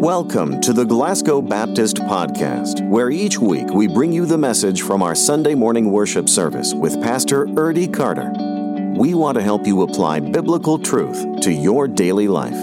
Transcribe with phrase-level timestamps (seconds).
[0.00, 5.02] Welcome to the Glasgow Baptist Podcast, where each week we bring you the message from
[5.02, 8.32] our Sunday morning worship service with Pastor Ernie Carter.
[8.96, 12.56] We want to help you apply biblical truth to your daily life.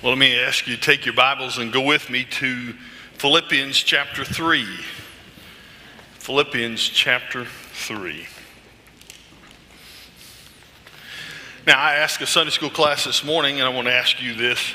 [0.00, 2.74] Well, let me ask you to take your Bibles and go with me to
[3.14, 4.64] Philippians chapter 3.
[6.20, 8.28] Philippians chapter 3.
[11.66, 14.34] Now, I asked a Sunday school class this morning, and I want to ask you
[14.34, 14.74] this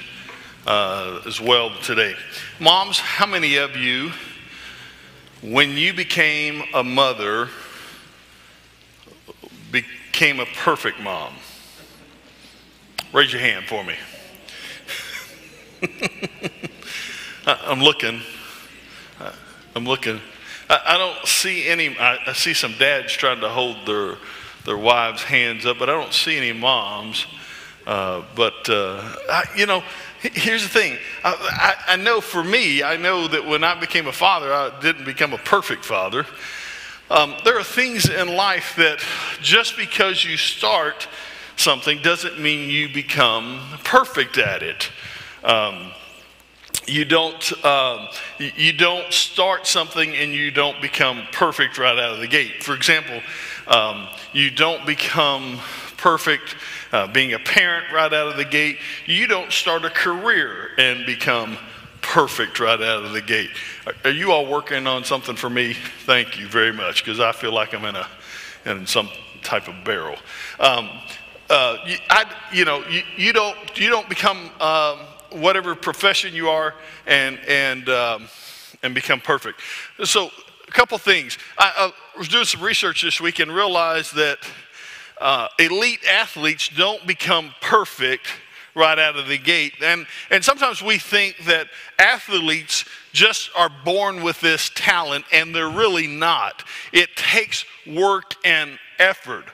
[0.65, 2.15] uh, as well today.
[2.59, 4.11] Moms, how many of you,
[5.43, 7.49] when you became a mother,
[9.71, 11.35] became a perfect mom?
[13.13, 13.95] Raise your hand for me.
[17.45, 18.19] I'm looking.
[19.75, 20.19] I'm looking.
[20.67, 21.95] I don't see any.
[21.99, 24.17] I see some dads trying to hold their
[24.69, 27.25] their wives' hands up, but I don't see any moms.
[27.87, 29.81] Uh, but, uh, I, you know,
[30.21, 30.95] here's the thing.
[31.23, 34.79] I, I, I, know for me, I know that when I became a father, I
[34.79, 36.23] didn't become a perfect father.
[37.09, 39.03] Um, there are things in life that
[39.41, 41.07] just because you start
[41.55, 44.91] something doesn't mean you become perfect at it.
[45.43, 45.93] Um,
[46.85, 52.19] you don't um, you don't start something and you don't become perfect right out of
[52.19, 52.63] the gate.
[52.63, 53.21] For example,
[53.69, 55.59] um, you don't become
[55.97, 56.55] perfect
[56.91, 58.77] uh, being a parent right out of the gate.
[59.05, 61.57] You don't start a career and become
[62.01, 63.51] perfect right out of the gate.
[64.03, 65.75] Are you all working on something for me?
[66.05, 68.07] Thank you very much, because I feel like I'm in a
[68.65, 69.09] in some
[69.43, 70.17] type of barrel.
[70.59, 70.89] Um,
[71.49, 74.99] uh, you, I, you know, you, you, don't you don't become um,
[75.31, 76.75] whatever profession you are
[77.07, 78.27] and and um,
[78.83, 79.61] and become perfect.
[80.03, 80.29] So
[80.67, 81.37] a couple things.
[81.57, 84.39] I, I, was doing some research this week and realized that
[85.21, 88.27] uh, elite athletes don't become perfect
[88.75, 89.73] right out of the gate.
[89.81, 92.83] And, and sometimes we think that athletes
[93.13, 96.65] just are born with this talent, and they're really not.
[96.91, 99.45] It takes work and effort.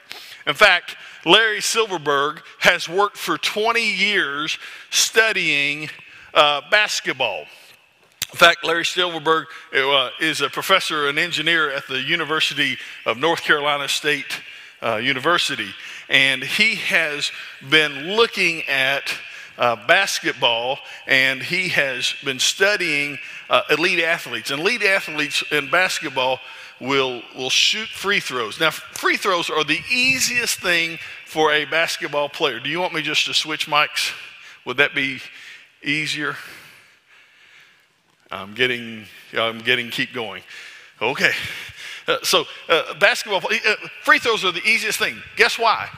[0.48, 4.58] In fact, Larry Silverberg has worked for 20 years
[4.90, 5.90] studying
[6.34, 7.46] uh, basketball.
[8.36, 13.42] In fact, Larry Silverberg uh, is a professor and engineer at the University of North
[13.42, 14.42] Carolina State
[14.84, 15.70] uh, University,
[16.10, 17.32] and he has
[17.70, 19.04] been looking at
[19.58, 23.18] uh, basketball and he has been studying
[23.50, 24.52] uh, elite athletes.
[24.52, 26.42] And elite athletes in basketball
[26.82, 28.60] will, will shoot free throws.
[28.60, 32.60] Now, free throws are the easiest thing for a basketball player.
[32.60, 34.14] Do you want me just to switch mics?
[34.66, 35.22] Would that be
[35.82, 36.36] easier?
[38.32, 40.42] I'm getting, I'm getting, keep going.
[41.02, 41.32] Okay.
[42.08, 45.22] Uh, so, uh, basketball, uh, free throws are the easiest thing.
[45.36, 45.90] Guess why?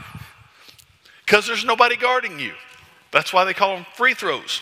[1.26, 2.54] Because there's nobody guarding you.
[3.12, 4.62] That's why they call them free throws.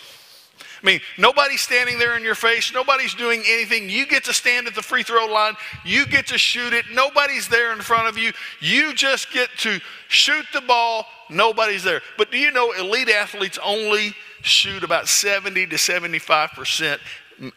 [0.81, 2.71] I mean, nobody's standing there in your face.
[2.73, 3.89] Nobody's doing anything.
[3.89, 5.55] You get to stand at the free throw line.
[5.83, 6.85] You get to shoot it.
[6.93, 8.31] Nobody's there in front of you.
[8.59, 11.07] You just get to shoot the ball.
[11.29, 12.01] Nobody's there.
[12.17, 17.01] But do you know elite athletes only shoot about 70 to 75 percent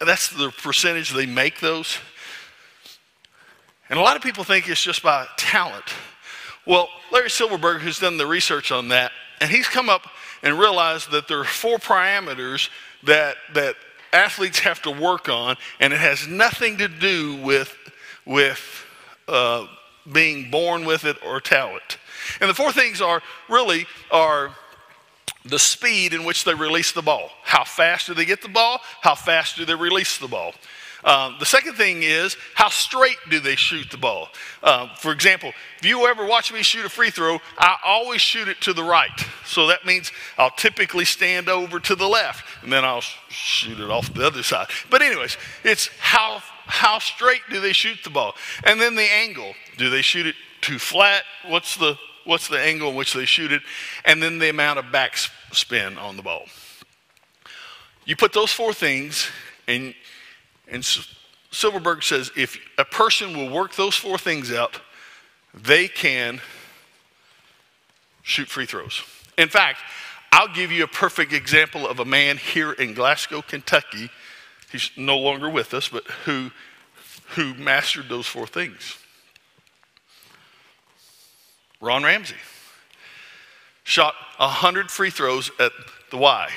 [0.00, 1.98] that's the percentage they make those.
[3.90, 5.84] And a lot of people think it's just by talent.
[6.66, 10.02] Well, Larry Silverberg, who's done the research on that, and he's come up
[10.42, 12.68] and realized that there are four parameters
[13.04, 13.76] that, that
[14.12, 17.74] athletes have to work on, and it has nothing to do with,
[18.26, 18.84] with
[19.26, 19.66] uh,
[20.12, 21.98] being born with it or talent.
[22.40, 24.54] And the four things are really are
[25.48, 27.30] the speed in which they release the ball.
[27.42, 28.80] How fast do they get the ball?
[29.00, 30.52] How fast do they release the ball?
[31.04, 34.28] Um, the second thing is how straight do they shoot the ball?
[34.62, 38.48] Um, for example, if you ever watch me shoot a free throw, I always shoot
[38.48, 39.10] it to the right.
[39.44, 43.90] So that means I'll typically stand over to the left and then I'll shoot it
[43.90, 44.68] off the other side.
[44.90, 48.34] But, anyways, it's how, how straight do they shoot the ball?
[48.64, 49.54] And then the angle.
[49.76, 51.22] Do they shoot it too flat?
[51.46, 51.96] What's the
[52.28, 53.62] what's the angle in which they shoot it,
[54.04, 56.44] and then the amount of backspin on the ball.
[58.04, 59.30] You put those four things,
[59.66, 59.94] and,
[60.70, 60.84] and
[61.50, 64.78] Silverberg says if a person will work those four things out,
[65.54, 66.42] they can
[68.22, 69.02] shoot free throws.
[69.38, 69.80] In fact,
[70.30, 74.10] I'll give you a perfect example of a man here in Glasgow, Kentucky.
[74.70, 76.50] He's no longer with us, but who,
[77.30, 78.98] who mastered those four things.
[81.80, 82.34] Ron Ramsey
[83.84, 85.72] shot 100 free throws at
[86.10, 86.50] the Y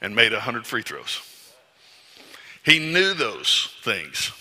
[0.00, 1.20] and made 100 free throws.
[2.64, 4.32] He knew those things.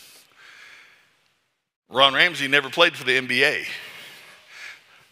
[1.89, 3.65] Ron Ramsey never played for the NBA,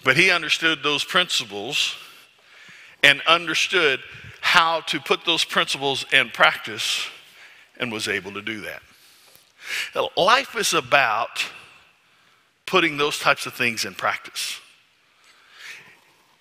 [0.04, 1.96] but he understood those principles
[3.04, 4.00] and understood
[4.42, 7.08] how to put those principles in practice
[7.80, 8.82] and was able to do that.
[10.16, 11.46] Life is about
[12.66, 14.60] putting those types of things in practice.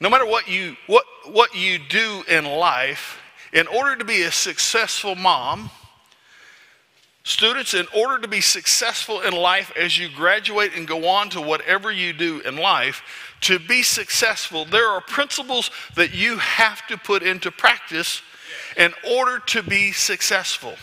[0.00, 3.18] No matter what you, what, what you do in life,
[3.52, 5.70] in order to be a successful mom,
[7.24, 11.40] students, in order to be successful in life as you graduate and go on to
[11.40, 13.02] whatever you do in life,
[13.40, 18.20] to be successful, there are principles that you have to put into practice
[18.76, 20.74] in order to be successful.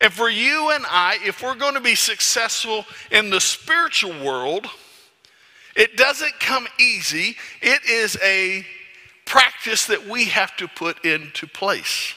[0.00, 4.66] And for you and I, if we're going to be successful in the spiritual world,
[5.76, 7.36] it doesn't come easy.
[7.60, 8.66] It is a
[9.26, 12.14] practice that we have to put into place.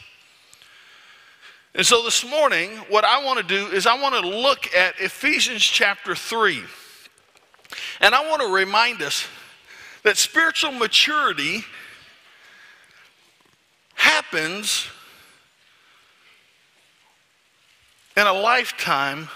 [1.76, 5.00] And so this morning, what I want to do is I want to look at
[5.00, 6.62] Ephesians chapter 3.
[8.00, 9.28] And I want to remind us
[10.04, 11.64] that spiritual maturity
[13.94, 14.88] happens
[18.16, 19.28] in a lifetime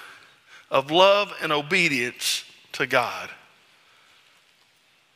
[0.71, 3.29] of love and obedience to God.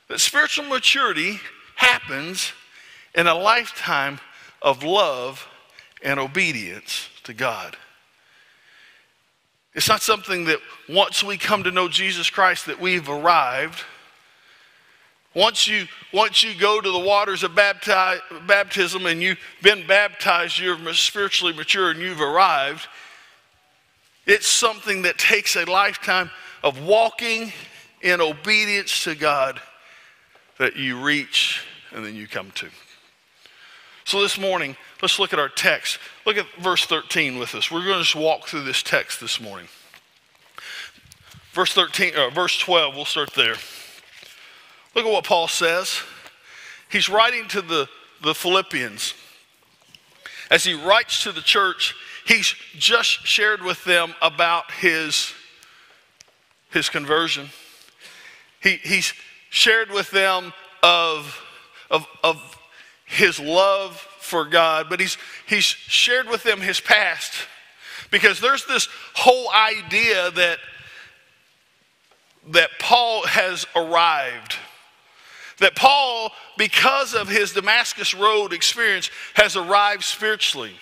[0.08, 1.40] That spiritual maturity
[1.76, 2.54] happens
[3.14, 4.20] in a lifetime
[4.62, 5.48] of love
[6.02, 7.76] and obedience to God.
[9.74, 10.60] It's not something that
[10.90, 13.84] once we come to know Jesus Christ that we've arrived.
[15.36, 20.58] Once you, once you go to the waters of bapti- baptism and you've been baptized,
[20.58, 22.88] you're spiritually mature and you've arrived.
[24.26, 26.32] It's something that takes a lifetime
[26.64, 27.52] of walking
[28.02, 29.62] in obedience to God
[30.60, 32.68] that you reach and then you come to.
[34.06, 36.00] So this morning, let's look at our text.
[36.26, 37.70] Look at verse 13 with us.
[37.70, 39.68] We're going to just walk through this text this morning.
[41.52, 43.56] Verse 13, uh, verse 12, we'll start there.
[44.96, 46.00] Look at what Paul says.
[46.90, 47.90] He's writing to the,
[48.22, 49.14] the Philippians.
[50.50, 51.94] As he writes to the church,
[52.26, 55.34] he's just shared with them about his,
[56.72, 57.50] his conversion.
[58.62, 59.14] He, he's
[59.50, 60.54] shared with them
[60.84, 61.42] of,
[61.90, 62.58] of, of
[63.06, 65.18] his love for God, but he's,
[65.48, 67.34] he's shared with them his past.
[68.12, 70.60] Because there's this whole idea that,
[72.50, 74.56] that Paul has arrived.
[75.60, 80.74] That Paul, because of his Damascus Road experience, has arrived spiritually.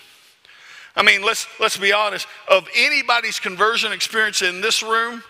[0.95, 2.27] I mean, let's, let's be honest.
[2.47, 5.23] Of anybody's conversion experience in this room,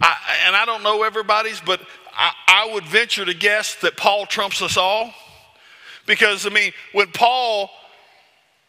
[0.00, 0.14] I,
[0.46, 1.80] and I don't know everybody's, but
[2.16, 5.12] I, I would venture to guess that Paul trumps us all.
[6.06, 7.70] Because, I mean, when Paul,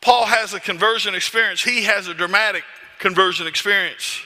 [0.02, 2.64] Paul has a conversion experience, he has a dramatic
[3.00, 4.22] conversion experience.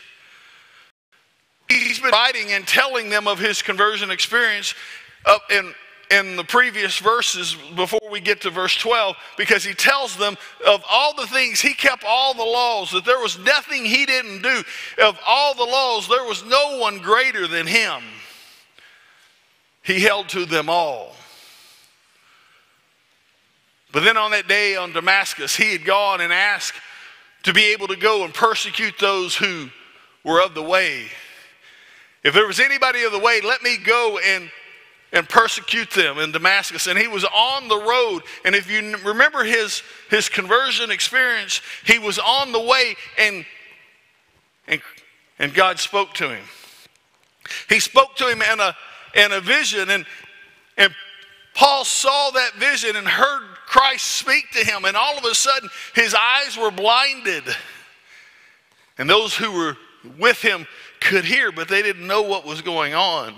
[1.69, 4.74] He's been writing and telling them of his conversion experience
[5.25, 5.74] up in
[6.12, 10.83] in the previous verses before we get to verse 12 because he tells them of
[10.89, 14.63] all the things he kept all the laws that there was nothing he didn't do
[15.04, 18.01] of all the laws there was no one greater than him
[19.89, 21.15] he held to them all
[23.91, 26.80] but then on that day on damascus he had gone and asked
[27.44, 29.69] to be able to go and persecute those who
[30.24, 31.06] were of the way
[32.24, 34.50] if there was anybody of the way let me go and
[35.12, 36.88] and persecute them in Damascus.
[36.88, 38.21] And he was on the road.
[38.45, 43.46] And if you remember his, his conversion experience, he was on the way and,
[44.67, 44.81] and,
[45.39, 46.43] and God spoke to him.
[47.67, 48.75] He spoke to him in a,
[49.16, 49.89] in a vision.
[49.89, 50.06] And,
[50.78, 50.94] and
[51.54, 54.86] Paul saw that vision and heard Christ speak to him.
[54.86, 57.44] And all of a sudden, his eyes were blinded.
[58.98, 59.78] And those who were
[60.18, 60.68] with him
[61.00, 63.34] could hear, but they didn't know what was going on.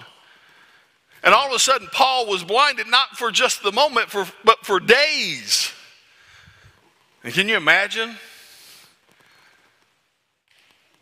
[1.23, 4.65] And all of a sudden, Paul was blinded not for just the moment, for, but
[4.65, 5.71] for days.
[7.23, 8.15] And can you imagine?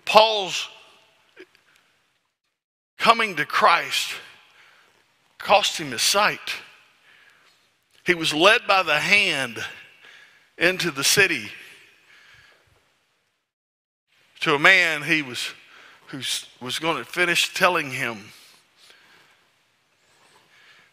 [0.03, 0.67] Paul's
[2.97, 4.13] coming to Christ
[5.39, 6.53] cost him his sight.
[8.05, 9.57] He was led by the hand
[10.57, 11.49] into the city
[14.41, 15.51] to a man he was
[16.07, 16.19] who
[16.63, 18.31] was going to finish telling him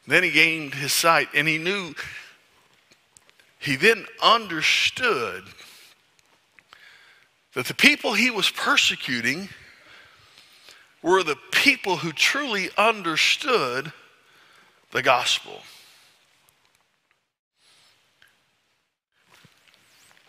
[0.06, 1.94] then he gained his sight and he knew,
[3.58, 5.44] he then understood
[7.54, 9.48] that the people he was persecuting
[11.02, 13.92] were the people who truly understood
[14.96, 15.60] the gospel.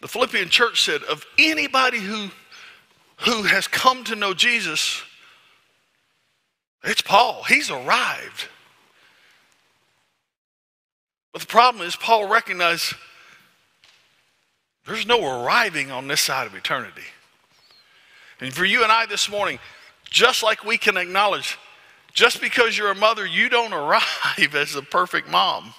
[0.01, 2.31] The Philippian church said, of anybody who,
[3.21, 5.01] who has come to know Jesus,
[6.83, 7.43] it's Paul.
[7.43, 8.50] He's arrived.
[11.31, 12.93] But the problem is, Paul recognized
[14.86, 17.07] there's no arriving on this side of eternity.
[18.41, 19.59] And for you and I this morning,
[20.09, 21.57] just like we can acknowledge,
[22.17, 25.75] just because you're a mother, you don't arrive as a perfect mom.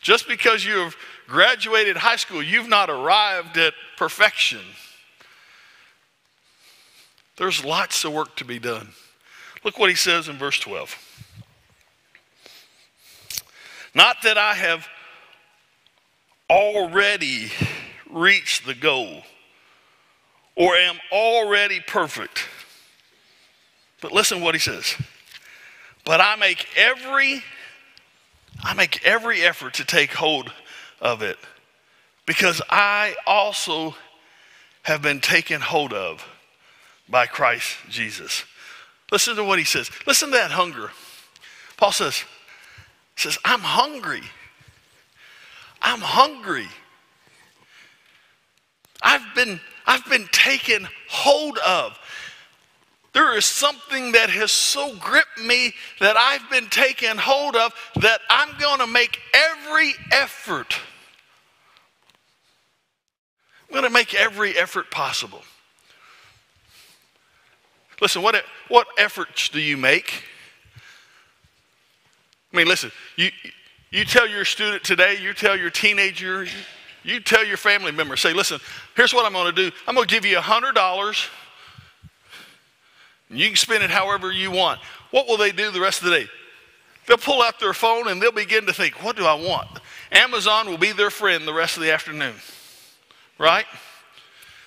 [0.00, 0.96] Just because you have
[1.28, 4.62] graduated high school, you've not arrived at perfection.
[7.36, 8.88] There's lots of work to be done.
[9.62, 10.96] Look what he says in verse 12.
[13.94, 14.88] Not that I have
[16.48, 17.52] already
[18.10, 19.22] reached the goal
[20.56, 22.48] or am already perfect.
[24.00, 24.96] But listen what he says.
[26.04, 27.42] But I make every
[28.62, 30.52] I make every effort to take hold
[31.00, 31.38] of it
[32.26, 33.94] because I also
[34.82, 36.24] have been taken hold of
[37.08, 38.44] by Christ Jesus.
[39.10, 39.90] Listen to what he says.
[40.06, 40.90] Listen to that hunger.
[41.76, 42.24] Paul says,
[43.16, 44.22] says, I'm hungry.
[45.82, 46.68] I'm hungry.
[49.02, 51.98] I've been, I've been taken hold of.
[53.12, 58.20] There is something that has so gripped me that I've been taken hold of that
[58.30, 60.78] I'm going to make every effort.
[63.68, 65.42] I'm going to make every effort possible.
[68.00, 70.24] Listen, what, what efforts do you make?
[72.52, 73.30] I mean, listen, you,
[73.90, 76.46] you tell your student today, you tell your teenager,
[77.02, 78.58] you tell your family member, say, listen,
[78.96, 79.74] here's what I'm going to do.
[79.86, 81.28] I'm going to give you $100.
[83.32, 84.80] You can spend it however you want.
[85.10, 86.28] What will they do the rest of the day?
[87.06, 89.68] They'll pull out their phone and they'll begin to think, what do I want?
[90.12, 92.34] Amazon will be their friend the rest of the afternoon,
[93.38, 93.66] right?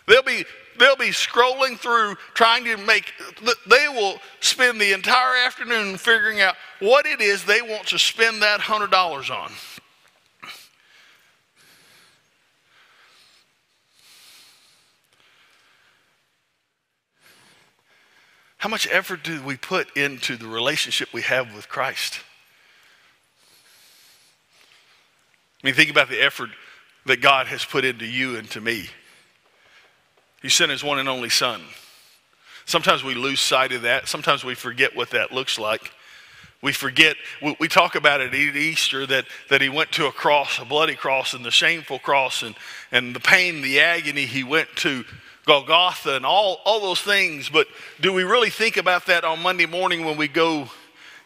[0.07, 0.43] They'll be,
[0.77, 3.13] they'll be scrolling through trying to make,
[3.67, 8.41] they will spend the entire afternoon figuring out what it is they want to spend
[8.41, 9.51] that $100 on.
[18.65, 22.19] How much effort do we put into the relationship we have with Christ?
[25.63, 26.49] I mean, think about the effort
[27.05, 28.89] that God has put into you and to me.
[30.41, 31.61] He sent his one and only Son.
[32.65, 34.07] Sometimes we lose sight of that.
[34.07, 35.91] Sometimes we forget what that looks like.
[36.63, 40.11] We forget, we, we, talk about it at Easter that, that he went to a
[40.11, 42.55] cross, a bloody cross, and the shameful cross, and,
[42.91, 45.05] and the pain, the agony he went to
[45.45, 47.67] Golgotha and all, all those things, but
[48.01, 50.67] do we really think about that on Monday morning when we go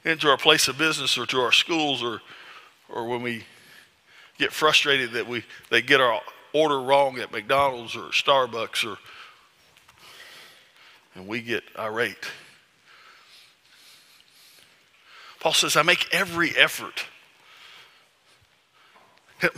[0.04, 2.22] into our place of business or to our schools or,
[2.90, 3.44] or when we
[4.38, 6.22] get frustrated that we, they get our
[6.54, 8.98] order wrong at McDonald's or Starbucks or
[11.16, 12.30] and we get irate.
[15.40, 17.06] Paul says, I make every effort.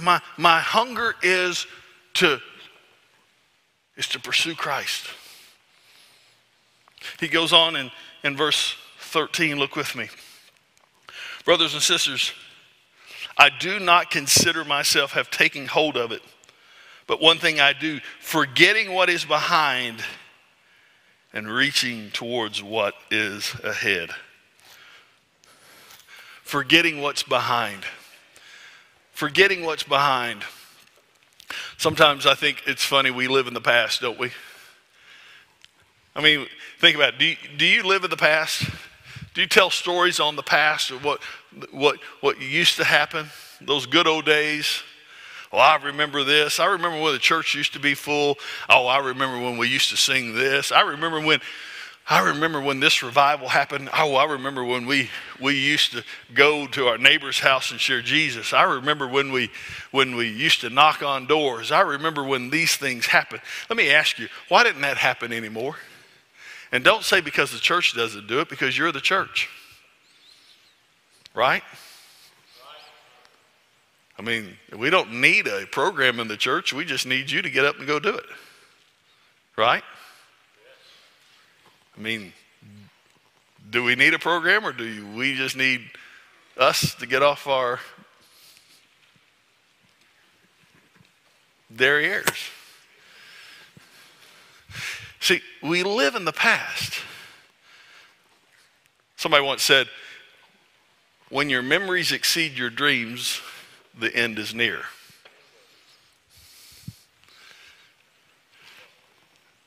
[0.02, 1.66] My, my hunger is
[2.16, 2.40] to
[4.02, 5.06] is to pursue Christ.
[7.20, 7.92] He goes on in,
[8.24, 10.10] in verse 13, look with me.
[11.46, 12.34] Brothers and sisters,
[13.38, 16.22] I do not consider myself have taken hold of it.
[17.06, 20.04] But one thing I do, forgetting what is behind
[21.32, 24.10] and reaching towards what is ahead.
[26.42, 27.84] Forgetting what's behind.
[29.12, 30.44] Forgetting what's behind.
[31.82, 34.30] Sometimes I think it's funny we live in the past, don't we?
[36.16, 36.46] I mean,
[36.78, 37.18] think about it.
[37.18, 38.70] Do you, do you live in the past?
[39.34, 41.24] Do you tell stories on the past of what,
[41.72, 43.26] what, what used to happen?
[43.62, 44.84] Those good old days?
[45.52, 46.60] Oh, I remember this.
[46.60, 48.38] I remember when the church used to be full.
[48.70, 50.72] Oh, I remember when we used to sing this.
[50.72, 51.42] I remember when
[52.12, 53.90] I remember when this revival happened.
[53.94, 56.04] Oh, I remember when we, we used to
[56.34, 58.52] go to our neighbor's house and share Jesus.
[58.52, 59.50] I remember when we,
[59.92, 61.72] when we used to knock on doors.
[61.72, 63.42] I remember when these things happened.
[63.70, 65.78] Let me ask you, why didn't that happen anymore?
[66.74, 69.48] And don't say because the church doesn't do it, because you're the church.
[71.34, 71.64] Right?
[74.20, 76.74] I mean, we don't need a program in the church.
[76.74, 78.26] We just need you to get up and go do it.
[79.56, 79.84] Right?
[81.98, 82.34] I mean,
[83.70, 85.82] do we need a program or do we just need
[86.58, 87.80] us to get off our
[91.74, 92.50] derrieres?
[95.20, 96.96] See, we live in the past.
[99.16, 99.88] Somebody once said,
[101.30, 103.40] when your memories exceed your dreams,
[103.98, 104.82] the end is near.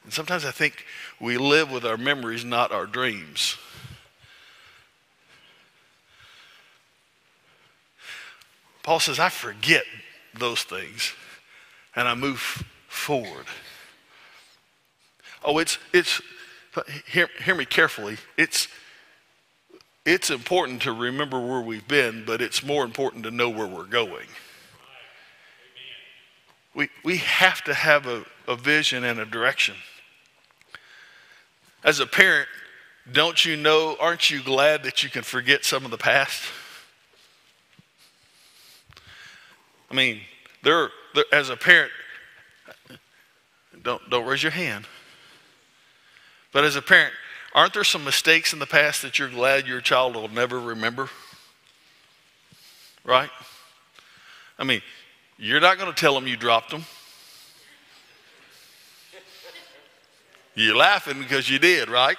[0.05, 0.85] And sometimes I think
[1.19, 3.57] we live with our memories, not our dreams.
[8.83, 9.85] Paul says, I forget
[10.35, 11.15] those things
[11.97, 13.47] and I move forward.
[15.43, 16.21] Oh, it's, it's,
[17.07, 18.19] hear, hear me carefully.
[18.37, 18.69] It's,
[20.05, 23.85] it's important to remember where we've been, but it's more important to know where we're
[23.85, 24.27] going.
[26.75, 29.77] We, we have to have a, a vision and a direction.
[31.85, 32.49] As a parent,
[33.13, 36.43] don't you know, aren't you glad that you can forget some of the past?
[39.91, 40.23] I mean,
[40.63, 41.93] there, there as a parent,
[43.83, 44.87] don't, don't raise your hand.
[46.53, 47.13] But as a parent,
[47.55, 51.11] aren't there some mistakes in the past that you're glad your child will never remember?
[53.05, 53.31] Right?
[54.59, 54.81] I mean,
[55.37, 56.85] you're not going to tell them you dropped them.
[60.55, 62.17] You're laughing because you did, right?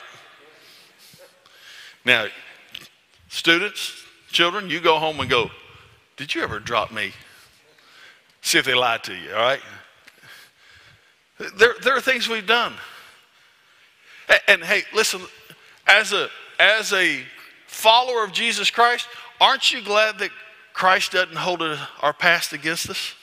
[2.04, 2.28] Now,
[3.30, 5.50] students, children, you go home and go,
[6.18, 7.14] Did you ever drop me?
[8.42, 9.62] See if they lied to you, all right?
[11.58, 12.74] There, there are things we've done.
[14.30, 15.22] And, and hey, listen,
[15.88, 17.22] as a, as a
[17.68, 19.08] follower of Jesus Christ,
[19.42, 20.30] aren't you glad that
[20.74, 21.62] Christ doesn't hold
[22.02, 23.14] our past against us?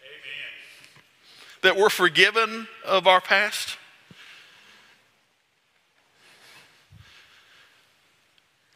[0.00, 1.74] Amen.
[1.74, 3.76] That we're forgiven of our past?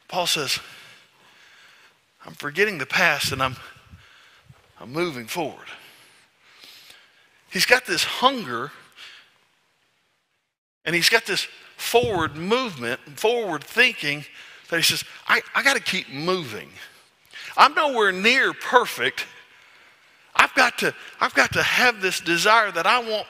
[0.09, 0.59] Paul says,
[2.25, 3.57] I'm forgetting the past and I'm,
[4.81, 5.67] I'm moving forward.
[7.51, 8.73] He's got this hunger
[10.85, 11.47] and he's got this
[11.77, 14.25] forward movement, forward thinking
[14.71, 16.71] that he says, I, I got to keep moving.
[17.57, 19.27] I'm nowhere near perfect.
[20.35, 23.27] I've got to, I've got to have this desire that I want,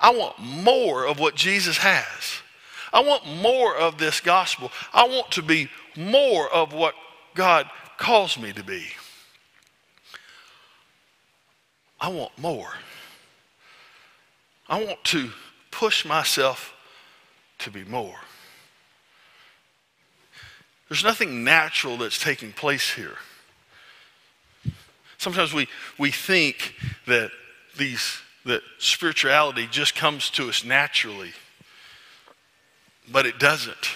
[0.00, 2.42] I want more of what Jesus has.
[2.92, 4.72] I want more of this gospel.
[4.92, 6.94] I want to be more of what
[7.34, 8.86] God calls me to be.
[12.00, 12.70] I want more.
[14.68, 15.30] I want to
[15.70, 16.72] push myself
[17.58, 18.16] to be more.
[20.88, 23.16] There's nothing natural that's taking place here.
[25.18, 25.66] Sometimes we,
[25.98, 26.74] we think
[27.06, 27.30] that
[27.76, 31.32] these that spirituality just comes to us naturally
[33.10, 33.88] but it doesn't.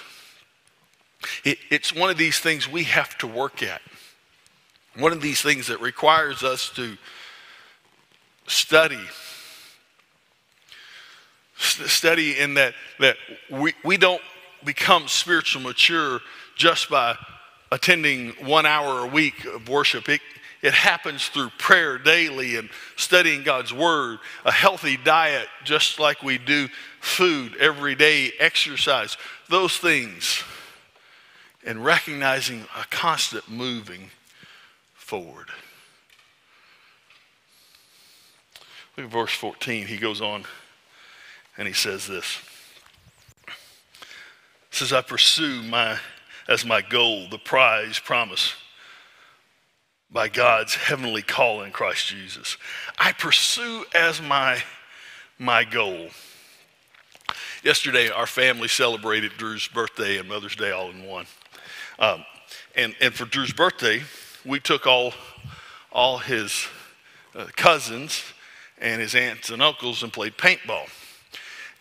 [1.44, 3.80] It, it's one of these things we have to work at.
[4.96, 6.96] One of these things that requires us to
[8.46, 9.00] study.
[11.56, 13.16] Study in that, that
[13.50, 14.22] we, we don't
[14.64, 16.20] become spiritual mature
[16.56, 17.16] just by
[17.70, 20.08] attending one hour a week of worship.
[20.08, 20.20] It,
[20.62, 26.38] it happens through prayer daily and studying God's Word, a healthy diet, just like we
[26.38, 26.68] do
[27.00, 29.16] food every day, exercise,
[29.48, 30.44] those things,
[31.64, 34.11] and recognizing a constant moving
[34.94, 35.48] forward.
[38.96, 39.87] Look at verse 14.
[39.87, 40.44] He goes on
[41.57, 42.38] and he says this.
[44.70, 45.98] says, I pursue my
[46.48, 48.55] as my goal the prize promise
[50.11, 52.57] by God's heavenly call in Christ Jesus.
[52.98, 54.62] I pursue as my,
[55.38, 56.09] my goal.
[57.64, 61.27] Yesterday, our family celebrated Drew's birthday and Mother's Day all in one.
[62.03, 62.25] Um,
[62.75, 64.03] and, and for Drew's birthday,
[64.45, 65.15] we took all,
[65.93, 66.67] all his
[67.37, 68.25] uh, cousins
[68.79, 70.88] and his aunts and uncles and played paintball.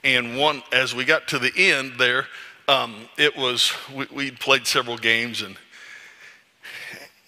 [0.04, 2.28] And one, as we got to the end there,
[2.68, 5.58] um, it was, we, we played several games and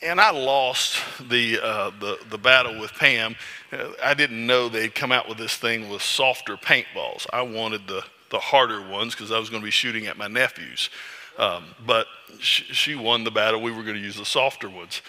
[0.04, 0.98] and I lost
[1.30, 3.38] the, uh, the, the battle with Pam.
[3.72, 7.26] Uh, I didn't know they'd come out with this thing with softer paintballs.
[7.32, 10.28] I wanted the, the harder ones because I was going to be shooting at my
[10.28, 10.90] nephews.
[11.38, 12.08] Um, but
[12.39, 13.62] she, she won the battle.
[13.62, 15.02] We were going to use the softer ones.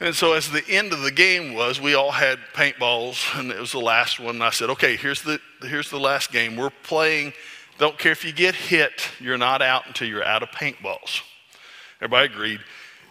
[0.00, 3.58] And so, as the end of the game was, we all had paintballs, and it
[3.58, 4.36] was the last one.
[4.36, 6.56] And I said, "Okay, here's the here's the last game.
[6.56, 7.32] We're playing.
[7.78, 9.08] Don't care if you get hit.
[9.20, 11.22] You're not out until you're out of paintballs."
[12.00, 12.60] Everybody agreed.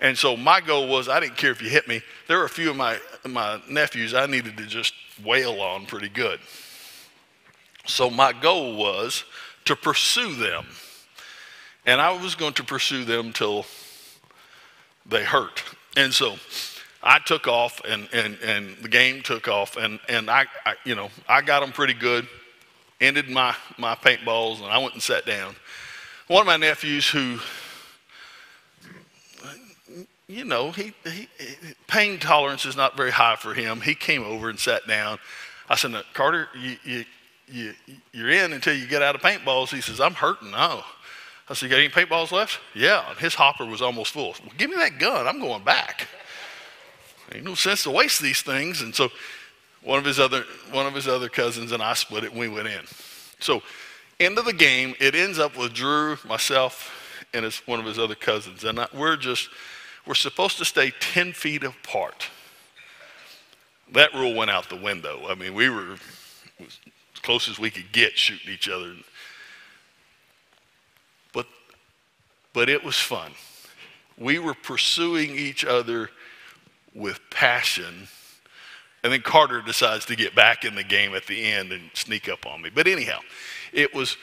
[0.03, 2.01] And so my goal was I didn't care if you hit me.
[2.27, 4.93] There were a few of my, my nephews I needed to just
[5.23, 6.39] wail on pretty good.
[7.85, 9.23] So my goal was
[9.65, 10.65] to pursue them.
[11.85, 13.65] And I was going to pursue them till
[15.05, 15.63] they hurt.
[15.97, 16.35] And so
[17.01, 20.95] I took off and, and, and the game took off and, and I, I, you
[20.95, 22.27] know, I got them pretty good,
[23.01, 25.55] ended my, my paintballs and I went and sat down.
[26.27, 27.39] One of my nephews who
[30.27, 31.27] you know, he, he,
[31.87, 33.81] pain tolerance is not very high for him.
[33.81, 35.19] He came over and sat down.
[35.69, 37.05] I said, Carter, you, you,
[37.47, 37.73] you,
[38.11, 39.69] you're in until you get out of paintballs.
[39.69, 40.53] He says, I'm hurting.
[40.55, 40.83] Oh.
[41.53, 42.59] I said, you got any paintballs left?
[42.73, 43.07] Yeah.
[43.07, 44.33] And his hopper was almost full.
[44.43, 45.27] Well, give me that gun.
[45.27, 46.07] I'm going back.
[47.31, 48.81] Ain't no sense to waste these things.
[48.81, 49.09] And so
[49.83, 52.47] one of his other one of his other cousins and I split it and we
[52.47, 52.81] went in.
[53.39, 53.61] So
[54.19, 56.91] end of the game, it ends up with Drew, myself,
[57.35, 58.63] and his, one of his other cousins.
[58.63, 59.49] And I, we're just
[60.07, 62.29] we're supposed to stay 10 feet apart.
[63.91, 65.27] That rule went out the window.
[65.29, 65.97] I mean, we were
[66.59, 66.79] as
[67.21, 68.95] close as we could get shooting each other.
[72.63, 73.33] But it was fun.
[74.17, 76.09] We were pursuing each other
[76.95, 78.07] with passion.
[79.03, 82.29] And then Carter decides to get back in the game at the end and sneak
[82.29, 82.69] up on me.
[82.73, 83.19] But anyhow,
[83.73, 84.15] it was,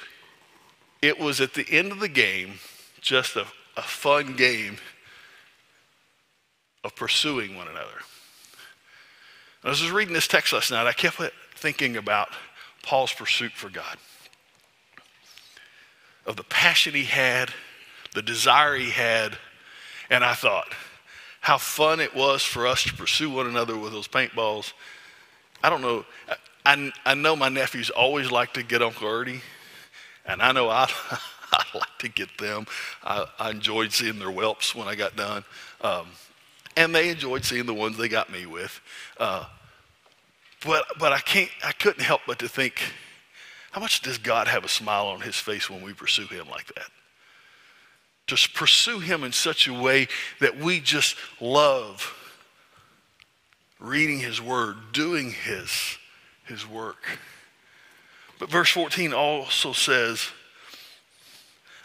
[1.02, 2.54] it was at the end of the game
[3.02, 3.44] just a,
[3.76, 4.78] a fun game
[6.82, 8.00] of pursuing one another.
[9.62, 10.86] I was just reading this text last night.
[10.86, 11.20] I kept
[11.56, 12.30] thinking about
[12.82, 13.98] Paul's pursuit for God,
[16.24, 17.52] of the passion he had,
[18.14, 19.36] the desire he had,
[20.08, 20.72] and I thought,
[21.40, 24.72] how fun it was for us to pursue one another with those paintballs.
[25.62, 26.04] I don't know.
[26.66, 29.40] I, I know my nephews always like to get Uncle Ernie,
[30.26, 30.90] and I know I,
[31.52, 32.66] I like to get them.
[33.02, 35.44] I, I, enjoyed seeing their whelps when I got done,
[35.80, 36.08] um,
[36.76, 38.80] and they enjoyed seeing the ones they got me with.
[39.18, 39.46] Uh,
[40.64, 41.50] but but I can't.
[41.64, 42.80] I couldn't help but to think,
[43.70, 46.66] how much does God have a smile on His face when we pursue Him like
[46.74, 46.88] that?
[48.30, 50.08] To pursue Him in such a way
[50.40, 52.16] that we just love
[53.78, 55.98] reading His Word, doing His,
[56.44, 57.18] his work.
[58.38, 60.28] But verse 14 also says,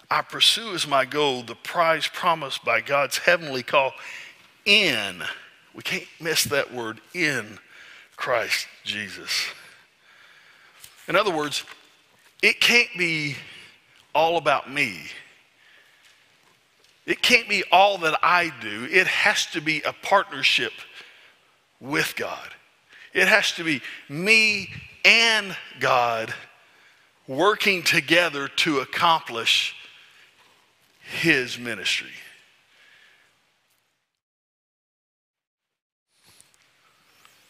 [0.10, 3.92] I pursue as my goal the prize promised by God's heavenly call
[4.66, 5.24] in,
[5.74, 7.60] we can't miss that word, in
[8.16, 9.48] Christ Jesus.
[11.08, 11.64] In other words,
[12.42, 13.36] it can't be
[14.14, 15.02] all about me.
[17.06, 18.88] It can't be all that I do.
[18.92, 20.74] It has to be a partnership
[21.80, 22.50] with God.
[23.14, 24.70] It has to be me
[25.04, 26.34] and God
[27.28, 29.76] working together to accomplish
[31.22, 32.12] His ministry.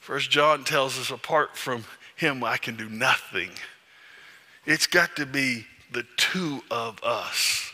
[0.05, 1.83] First John tells us apart from
[2.15, 3.49] him I can do nothing.
[4.65, 7.64] It's got to be the two of us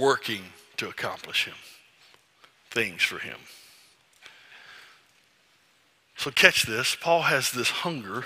[0.00, 0.42] working
[0.76, 1.54] to accomplish him,
[2.70, 3.38] things for him.
[6.16, 8.24] So, catch this Paul has this hunger,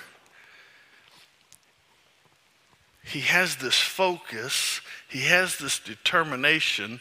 [3.05, 7.01] he has this focus, he has this determination.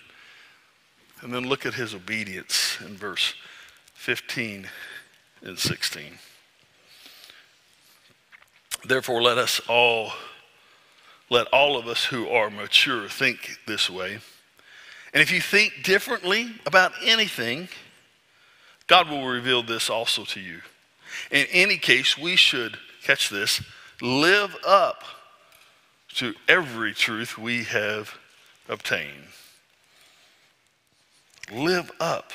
[1.21, 3.33] And then look at his obedience in verse
[3.95, 4.69] 15
[5.41, 6.19] and 16.
[8.85, 10.11] Therefore, let us all,
[11.31, 14.19] let all of us who are mature think this way.
[15.13, 17.69] And if you think differently about anything,
[18.87, 20.61] God will reveal this also to you.
[21.31, 23.61] In any case, we should, catch this,
[24.01, 25.03] live up
[26.15, 28.17] to every truth we have
[28.67, 29.27] obtained.
[31.51, 32.33] Live up.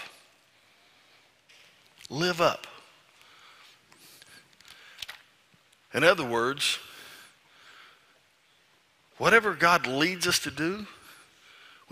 [2.09, 2.67] Live up.
[5.95, 6.79] In other words,
[9.19, 10.87] whatever God leads us to do,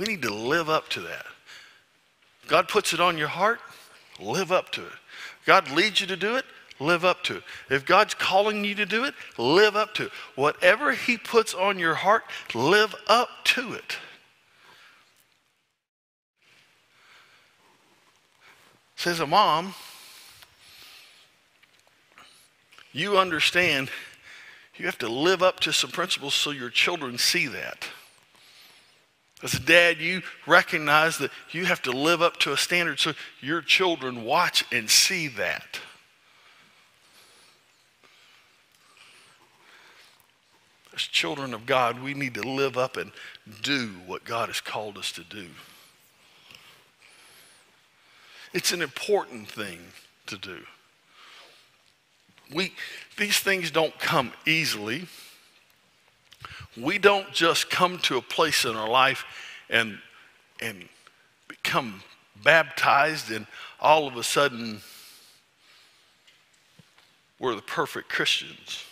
[0.01, 1.27] we need to live up to that.
[2.47, 3.61] God puts it on your heart,
[4.19, 4.93] live up to it.
[5.45, 6.47] God leads you to do it,
[6.81, 7.43] live up to it.
[7.69, 10.13] If God's calling you to do it, live up to it.
[10.37, 12.23] Whatever He puts on your heart,
[12.55, 13.99] live up to it.
[18.97, 19.75] Says a mom,
[22.91, 23.91] you understand
[24.77, 27.87] you have to live up to some principles so your children see that.
[29.43, 33.15] As a dad, you recognize that you have to live up to a standard so
[33.41, 35.81] your children watch and see that.
[40.95, 43.13] As children of God, we need to live up and
[43.63, 45.47] do what God has called us to do.
[48.53, 49.79] It's an important thing
[50.27, 50.59] to do.
[52.53, 52.73] We,
[53.17, 55.07] these things don't come easily
[56.77, 59.25] we don't just come to a place in our life
[59.69, 59.99] and,
[60.61, 60.89] and
[61.49, 62.03] become
[62.43, 63.47] baptized and
[63.81, 64.81] all of a sudden
[67.39, 68.85] we're the perfect Christians.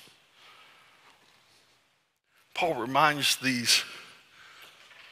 [2.54, 3.84] Paul reminds these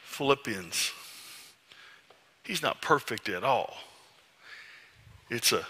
[0.03, 0.91] Philippians
[2.47, 3.75] he's not perfect at all.
[5.29, 5.65] It's a,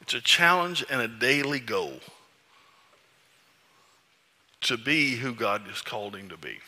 [0.00, 2.00] it's a challenge and a daily goal
[4.62, 6.58] to be who God has called him to be.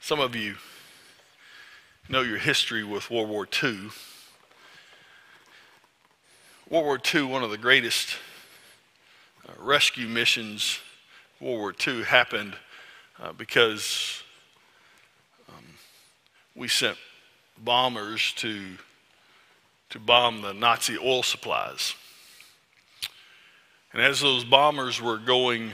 [0.00, 0.56] Some of you,
[2.08, 3.88] know your history with World War II.
[6.68, 8.16] World War II, one of the greatest
[9.48, 10.80] uh, rescue missions,
[11.40, 12.54] World War II happened
[13.22, 14.22] uh, because
[15.48, 15.64] um,
[16.54, 16.98] we sent
[17.58, 18.62] bombers to,
[19.90, 21.94] to bomb the Nazi oil supplies.
[23.92, 25.72] And as those bombers were going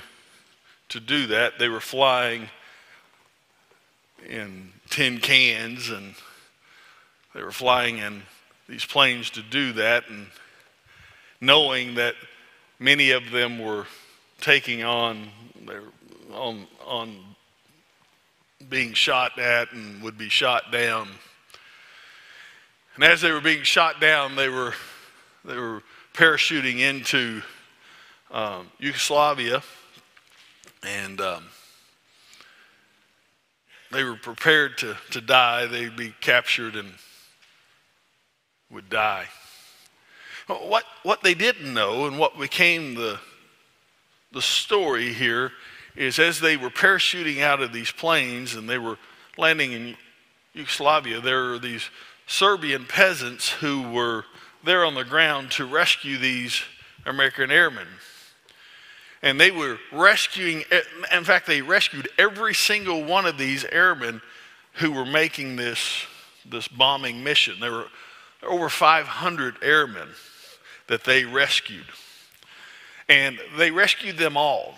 [0.88, 2.48] to do that, they were flying
[4.28, 6.14] in tin cans and
[7.34, 8.22] they were flying in
[8.68, 10.26] these planes to do that and
[11.40, 12.14] knowing that
[12.78, 13.86] many of them were
[14.40, 15.28] taking on
[16.32, 17.16] on on
[18.68, 21.08] being shot at and would be shot down.
[22.96, 24.74] And as they were being shot down, they were
[25.44, 25.82] they were
[26.14, 27.42] parachuting into
[28.30, 29.62] um, Yugoslavia,
[30.82, 31.44] and um,
[33.90, 35.66] they were prepared to, to die.
[35.66, 36.92] They'd be captured and
[38.70, 39.26] would die.
[40.46, 43.18] What, what they didn't know and what became the,
[44.32, 45.52] the story here
[45.94, 48.98] is as they were parachuting out of these planes and they were
[49.36, 49.96] landing in
[50.54, 51.90] Yugoslavia, there were these
[52.26, 54.24] Serbian peasants who were
[54.64, 56.62] there on the ground to rescue these
[57.06, 57.86] American airmen.
[59.22, 60.64] And they were rescuing,
[61.12, 64.22] in fact, they rescued every single one of these airmen
[64.74, 66.04] who were making this,
[66.48, 67.58] this bombing mission.
[67.60, 67.86] There were
[68.42, 70.08] over 500 airmen
[70.86, 71.86] that they rescued.
[73.08, 74.74] And they rescued them all.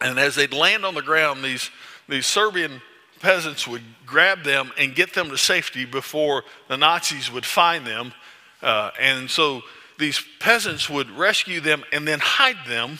[0.00, 1.70] And as they'd land on the ground, these,
[2.08, 2.82] these Serbian
[3.20, 8.12] peasants would grab them and get them to safety before the Nazis would find them.
[8.62, 9.62] Uh, and so
[9.98, 12.98] these peasants would rescue them and then hide them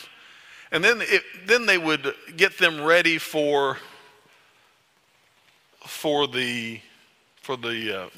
[0.70, 3.78] and then, it, then they would get them ready for,
[5.86, 6.80] for, the,
[7.40, 8.08] for, the, uh,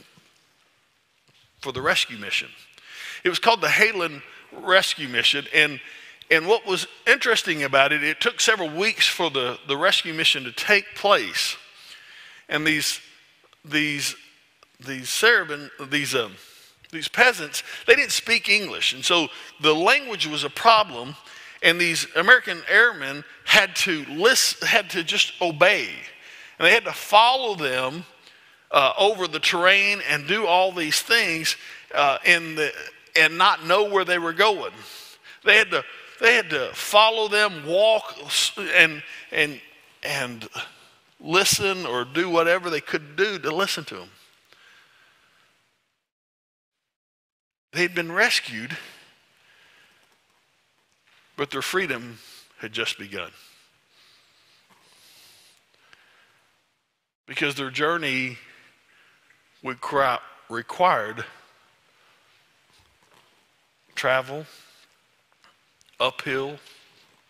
[1.61, 2.49] for the rescue mission.
[3.23, 5.47] It was called the Halyard Rescue Mission.
[5.55, 5.81] And,
[6.31, 10.45] and what was interesting about it, it took several weeks for the, the rescue mission
[10.45, 11.57] to take place.
[12.49, 13.01] And these,
[13.65, 14.17] these,
[14.85, 16.33] these Serbian, these, um,
[16.91, 18.93] these peasants, they didn't speak English.
[18.93, 19.29] And so
[19.61, 21.15] the language was a problem.
[21.63, 25.89] And these American airmen had to listen, had to just obey.
[26.59, 28.05] And they had to follow them
[28.71, 31.57] uh, over the terrain and do all these things
[31.95, 32.73] uh, the,
[33.17, 34.73] and not know where they were going.
[35.45, 35.85] They had to,
[36.21, 38.17] they had to follow them, walk,
[38.59, 39.61] and, and,
[40.03, 40.49] and
[41.19, 44.11] listen or do whatever they could do to listen to them.
[47.73, 48.77] They'd been rescued
[51.41, 52.19] but their freedom
[52.59, 53.31] had just begun.
[57.27, 58.37] Because their journey
[59.63, 61.25] required
[63.95, 64.45] travel,
[65.99, 66.59] uphill,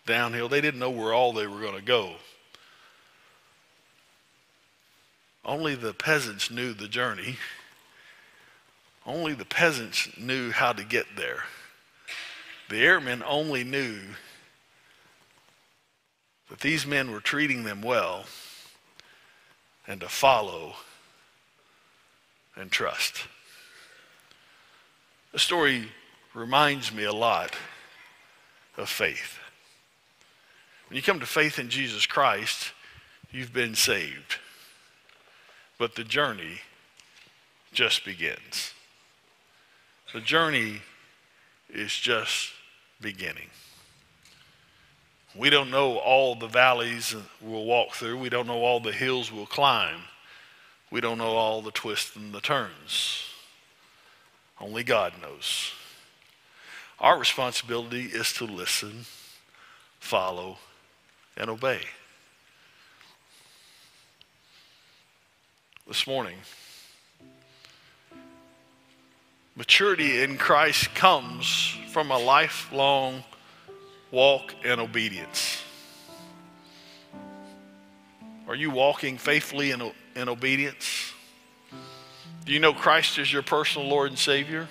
[0.05, 0.49] downhill.
[0.49, 2.15] They didn't know where all they were going to go.
[5.45, 7.37] Only the peasants knew the journey.
[9.05, 11.45] Only the peasants knew how to get there.
[12.71, 13.99] The airmen only knew
[16.49, 18.23] that these men were treating them well
[19.85, 20.75] and to follow
[22.55, 23.27] and trust.
[25.33, 25.89] The story
[26.33, 27.57] reminds me a lot
[28.77, 29.37] of faith.
[30.87, 32.71] When you come to faith in Jesus Christ,
[33.31, 34.37] you've been saved.
[35.77, 36.61] But the journey
[37.73, 38.71] just begins.
[40.13, 40.83] The journey
[41.69, 42.53] is just
[43.01, 43.49] beginning.
[45.35, 48.17] We don't know all the valleys we'll walk through.
[48.17, 50.01] We don't know all the hills we'll climb.
[50.89, 53.23] We don't know all the twists and the turns.
[54.59, 55.71] Only God knows.
[56.99, 59.05] Our responsibility is to listen,
[59.99, 60.57] follow,
[61.35, 61.81] and obey.
[65.87, 66.37] This morning,
[69.61, 73.23] Maturity in Christ comes from a lifelong
[74.09, 75.61] walk in obedience.
[78.47, 81.13] Are you walking faithfully in, in obedience?
[82.43, 84.67] Do you know Christ as your personal Lord and Savior?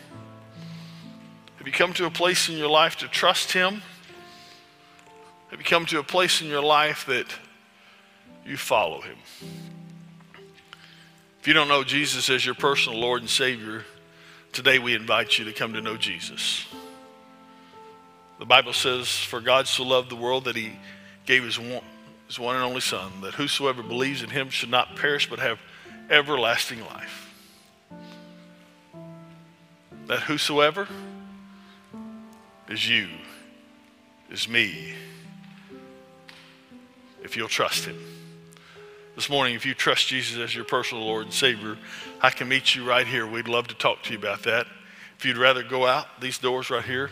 [1.58, 3.82] Have you come to a place in your life to trust Him?
[5.50, 7.32] Have you come to a place in your life that
[8.44, 9.18] you follow Him?
[11.40, 13.84] If you don't know Jesus as your personal Lord and Savior,
[14.52, 16.66] Today we invite you to come to know Jesus.
[18.40, 20.72] The Bible says, For God so loved the world that he
[21.24, 21.82] gave his one,
[22.26, 25.60] his one and only Son, that whosoever believes in him should not perish but have
[26.08, 27.32] everlasting life.
[30.08, 30.88] That whosoever
[32.68, 33.08] is you,
[34.30, 34.94] is me,
[37.22, 37.98] if you'll trust him.
[39.20, 41.76] This morning, if you trust Jesus as your personal Lord and Savior,
[42.22, 43.26] I can meet you right here.
[43.26, 44.66] We'd love to talk to you about that.
[45.18, 47.10] If you'd rather go out these doors right here,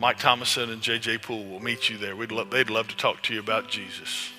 [0.00, 2.16] Mike Thomason and JJ Poole will meet you there.
[2.16, 4.32] We'd love, they'd love to talk to you about Jesus.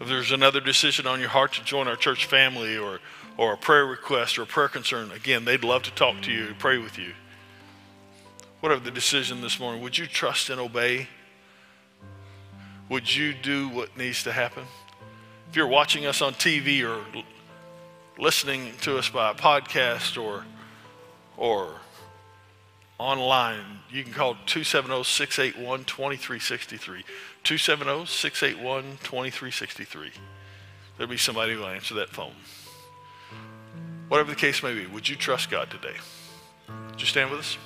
[0.00, 3.00] If there's another decision on your heart to join our church family or,
[3.36, 6.46] or a prayer request or a prayer concern, again, they'd love to talk to you
[6.46, 7.14] and pray with you.
[8.60, 11.08] Whatever the decision this morning, would you trust and obey?
[12.90, 14.62] Would you do what needs to happen?
[15.54, 17.00] If you're watching us on TV or
[18.20, 20.44] listening to us by podcast or,
[21.36, 21.76] or
[22.98, 27.04] online, you can call 270 681 2363.
[27.44, 30.10] 270 681 2363.
[30.98, 32.34] There'll be somebody who will answer that phone.
[34.08, 35.94] Whatever the case may be, would you trust God today?
[36.90, 37.58] Would you stand with us?